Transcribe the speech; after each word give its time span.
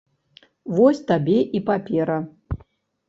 Вось 0.79 1.03
табе 1.13 1.37
і 1.59 1.63
папера. 1.71 2.17